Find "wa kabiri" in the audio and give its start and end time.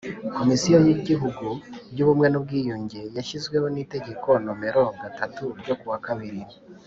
5.93-6.41